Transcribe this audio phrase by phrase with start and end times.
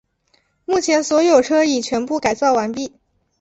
[0.65, 2.91] 目前所有车已全部改造完毕。